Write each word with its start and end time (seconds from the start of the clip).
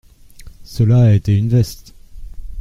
Cela 0.63 1.03
a 1.03 1.11
été 1.13 1.37
une 1.37 1.49
veste! 1.49 1.93